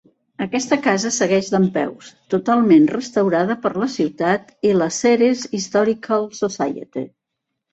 [0.43, 7.07] Aquesta casa segueix dempeus, totalment restaurada per la ciutat i la Ceres Historical Society.